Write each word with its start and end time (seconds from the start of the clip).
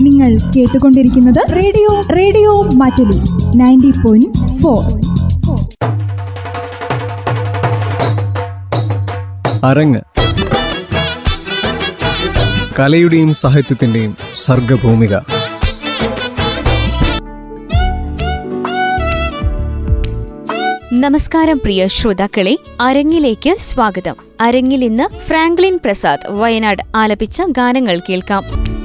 നിങ്ങൾ 0.00 0.36
കേട്ടുകൊണ്ടിരിക്കുന്നത് 0.56 1.56
radio 1.56 2.00
radio 2.16 2.62
Mattoli 2.62 3.20
ninety 3.56 3.92
point 4.04 4.62
four. 4.62 4.82
അരങ്ങ്. 9.64 10.00
കലയുടെയും 12.78 13.34
സാഹിത്യത്തിന്റെയും 13.34 14.16
സർഗഭൂമിക. 14.32 15.16
നമസ്കാരം 20.92 21.60
പ്രിയ 21.64 21.86
ശ്രോതാക്കളെ 21.86 22.58
അരങ്ങിലേക്ക് 22.80 23.54
സ്വാഗതം. 23.58 24.16
അരങ്ങിൽ 24.40 24.84
ഇന്ന് 24.84 25.18
ഫ്രാങ്ക്ലിൻ 25.18 25.78
പ്രസാദ് 25.84 26.32
വയനാട് 26.32 26.82
ആലപിച്ച 26.96 27.42
ഗാനങ്ങൾ 27.48 28.00
കേൾക്കാം. 28.10 28.75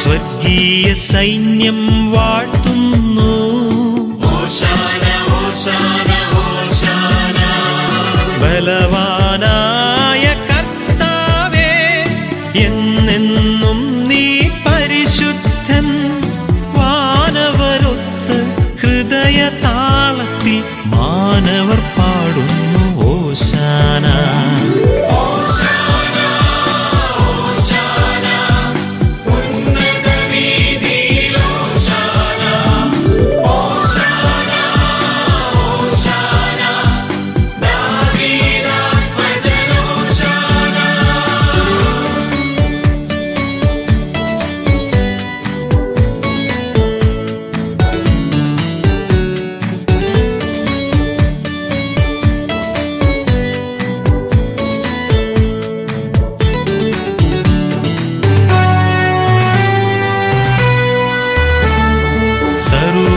സ്വർഗീയ 0.00 0.86
സൈന്യം 1.08 1.80
വാഴ്ത്തുന്നു 2.12 2.99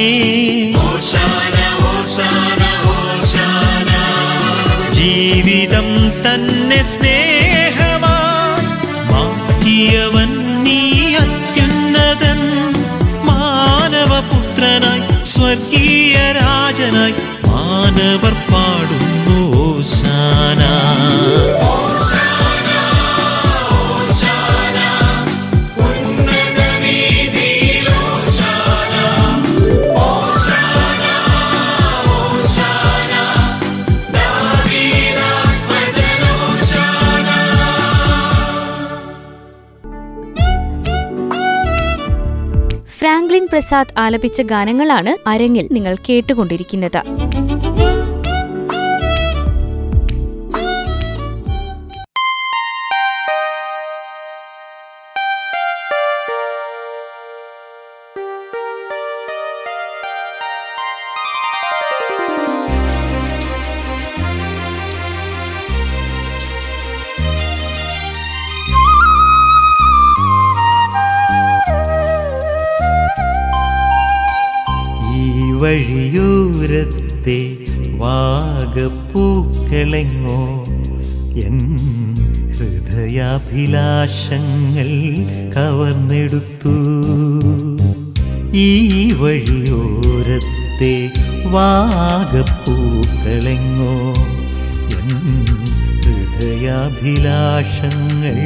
ജീവിതം 4.92 6.10
തന്നെ 6.10 6.84
സ്നേഹമാ. 6.84 8.18
മാറ്റിയവൻ 9.12 10.64
നീ 10.64 11.16
അത്യുന്നതൻ. 11.16 12.40
മാനവപുത്രനായി 13.26 15.24
സ്വർഗീയ 15.24 16.07
രാജനായി 16.78 17.14
മാനവർ 17.46 18.34
പാടുന്നു. 18.50 19.07
പ്രസാദ് 43.68 43.96
ആലപിച്ച 44.02 44.42
ഗാനങ്ങളാണ് 44.52 45.12
അരങ്ങിൽ 45.30 45.66
നിങ്ങൾ 45.76 45.94
കേട്ടുകൊണ്ടിരിക്കുന്നത്. 46.08 47.00
വഴിയോരത്തെ 75.98 77.38
വാഗപ്പൂക്കളെങ്ങോ 78.02 80.42
എൻ 81.46 81.58
ഹൃദയാഭിലാഷങ്ങൾ 82.56 84.90
കവർന്നെടുത്തു. 85.56 86.76
ഈ 88.66 88.68
വഴിയോരത്തെ 89.22 90.94
വാഗപ്പൂക്കളെങ്ങോ 91.56 92.36
എൻ 95.00 95.10
ഹൃദയാഭിലാഷങ്ങൾ 96.06 98.38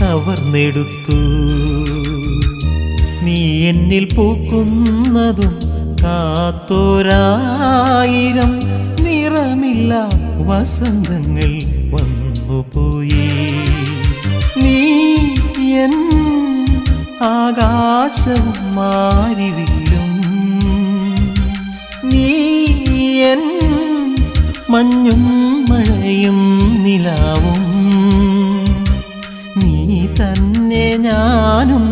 കവർന്നെടുത്തു. 0.00 1.18
നീ 3.24 3.38
എന്നിൽ 3.70 4.04
പൂക്കുന്നതും 4.14 5.52
കാത്തോരായിരം 6.74 8.52
നിറമില്ല 9.04 9.92
വസന്തങ്ങൾ 10.48 11.52
വന്നുപോയി 11.94 13.26
നീ 14.62 14.78
എൻ 15.82 15.94
ആകാശവും 17.30 18.58
മാരിവില്ലും 18.76 20.10
നീ 22.12 22.28
എൻ 23.32 23.42
മഞ്ഞും 24.70 25.24
മഴയും 25.70 26.40
നിലാവും. 26.84 27.62
നീ 29.60 29.74
തന്നെ 30.20 30.86
ഞാനും 31.06 31.84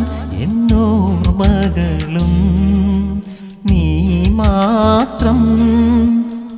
എന്നോർമകളും. 0.44 2.32
നീ 2.49 2.50
മാത്രം 4.50 5.41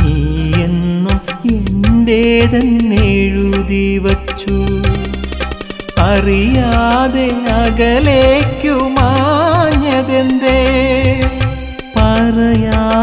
നീ 0.00 0.16
എന്നും 0.64 1.20
എന്റേതെന്നെഴുതി 1.56 3.98
വച്ചു. 3.98 4.58
അറിയാതെ 6.00 7.28
അകലേക്കു 7.60 8.74
മാഞ്ഞതെന്തേ? 8.96 10.60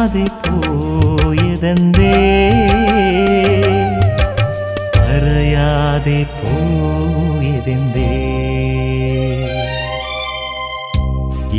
പറയാതെ 0.05 0.25
പോയതെന്തേ 0.45 2.09
പറയാതെ 4.97 6.17
പോയതെന്തേ? 6.39 8.11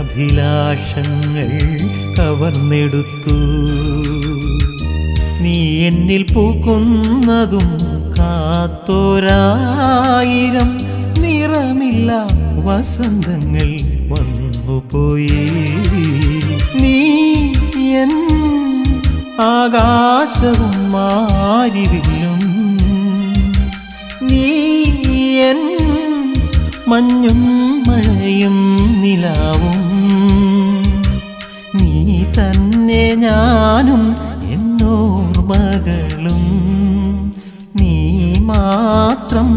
ഹൃദയാഭിലാഷങ്ങൾ 0.00 1.50
കവർന്നെടുത്തു. 2.18 3.38
നീ 5.40 5.56
എന്നിൽ 5.86 6.22
പൂക്കുന്നതും 6.32 7.68
കാത്തോരായിരം 8.18 9.30
നിറമില്ല 11.22 12.10
വസന്തങ്ങൾ 12.66 13.70
വന്നുപോയി 14.10 14.29
ആകാശവും 19.60 20.74
മാരിവില്ലും 20.92 22.42
നീ 24.28 24.44
എൻ 25.48 25.60
മഞ്ഞും 26.90 27.40
മഴയും 27.88 28.56
നിലാവും. 29.02 29.80
നീ 31.74 31.92
തന്നെ 32.36 33.04
ഞാനും 33.16 34.02
എന്നോർമകളും 34.54 35.50
മകളും 35.50 36.42
നീ 37.76 37.92
മാത്രം 38.42 39.50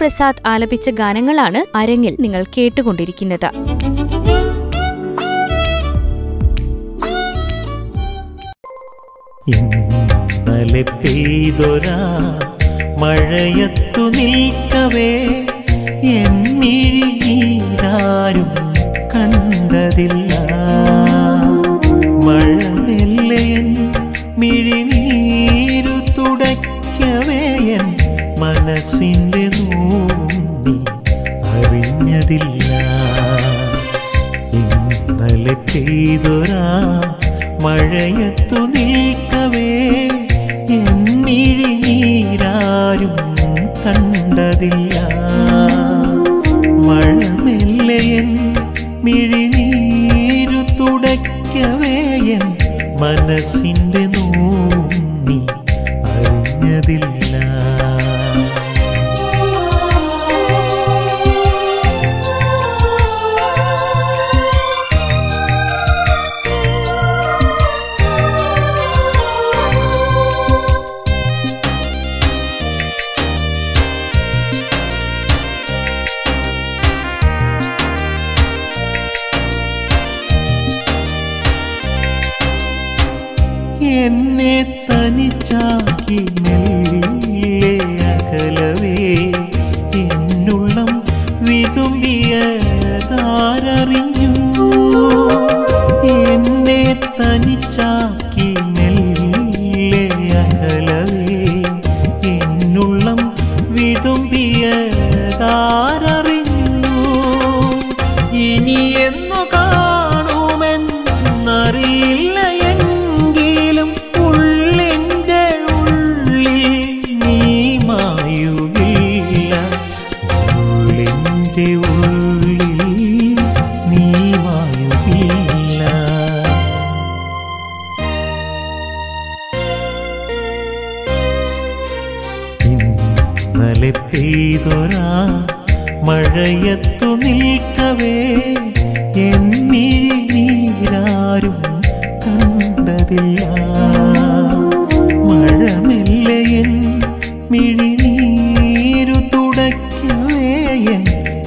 പ്രസാദ് 0.00 0.42
ആലപിച്ച 0.46 0.90
ഗാനങ്ങളാണ് 0.90 1.60
അരങ്ങിൽ 1.76 2.14
നിങ്ങൾ 2.20 2.42
കേട്ടുകൊണ്ടിരിക്കുന്നത്. 2.58 3.48
ഇന്നലെ 9.48 10.82
പെയ്തൊരാ 10.82 11.98
മഴയത്തു 13.02 14.04
നിൽക്കവേ 14.16 15.12
എന്നിഴിനീരാരും 16.18 17.30
കണ്ടതില്ല. 19.14 20.32
മഴ 22.26 22.56
നെല്ലയൻ 22.88 23.68
മിഴിനീരു 24.38 25.96
തുടയ്ക്കവേ 26.18 27.42
എൻ 27.76 27.86
മനസ്സിന്റെ 28.42 29.31
മഴയത്തു 38.02 38.41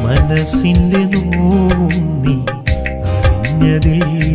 മനസ്സിന്റെ 0.03 1.01
നോവും 1.13 1.93
നീ 2.23 2.35
അറിഞ്ഞതില്ല 3.13 4.34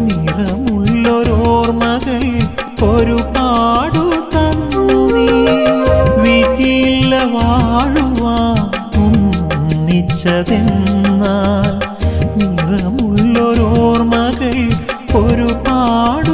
നിറമുള്ളൊരോർമ്മകൾ 0.07 2.23
ഒരുപാടു 2.89 4.03
തന്നു 4.33 4.83
നീ. 5.13 5.27
വിധിയില്ല 6.23 7.13
വാഴുവാൻ 7.35 8.59
ഒന്നിച്ചതെന്ന 9.03 11.23
നിറമുള്ളൊരോർമ്മകൾ 12.41 14.57
ഒരുപാടു 15.21 15.87
തന്നു 16.27 16.32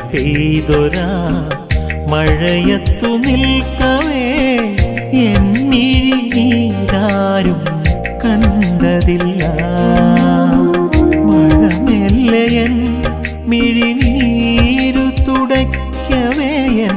പെയ്തൊരാ 0.00 1.08
മഴയത്തു 2.12 3.10
നിൽക്കവേ 3.24 4.24
എന്നിഴിനീരാരും 5.28 6.80
കണ്ടതില്ല. 8.24 9.42
മഴ 11.28 11.60
മെല്ലയൻ 11.86 12.74
മിഴിനീരു 13.50 15.06
തുടയ്ക്കവേ 15.26 16.52
എൻ 16.86 16.96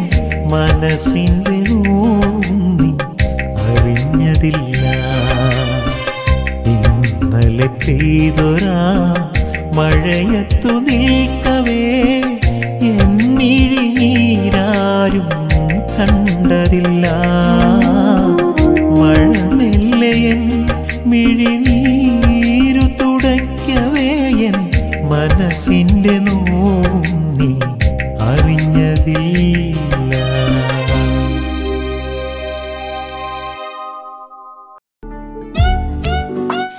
മനസ്സിന്റെ 0.54 1.58
അറിഞ്ഞതില്ല. 3.66 4.84
ഇന്നലെ 6.74 7.68
പെയ്തൊരാ 7.84 8.80
മഴയത്തു 9.78 10.74
നിൽക്കവേ 10.88 11.82
കണ്ടതില്ല 16.48 17.06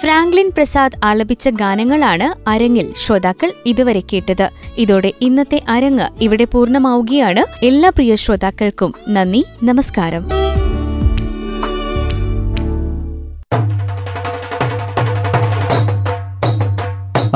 ഫ്രാങ്ക്ലിൻ 0.06 0.50
പ്രസാദ് 0.56 1.00
ആലപിച്ച 1.04 1.48
ഗാനങ്ങളാണ് 1.48 2.48
അരങ്ങിൽ 2.48 2.94
ശ്രോതാക്കൾ 3.06 3.52
ഇതുവരെ 3.66 4.02
കേട്ടത്. 4.12 4.50
ഇതോടെ 4.78 5.12
ഇന്നത്തെ 5.20 5.62
അരങ്ങ് 5.68 6.04
ഇവിടെ 6.20 6.44
പൂർണമാവുകയാണ്. 6.44 7.64
എല്ലാ 7.64 7.88
പ്രിയ 7.88 8.14
ശ്രോതാക്കൾക്കും 8.14 8.94
നന്ദി 9.08 9.44
നമസ്കാരം. 9.64 10.28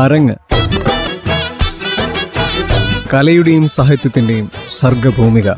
അരങ്ങ്. 0.01 0.35
കലയുടെയും 3.15 3.69
സാഹിത്യത്തിന്റെയും 3.69 4.51
സർഗഭൂമിക. 4.67 5.51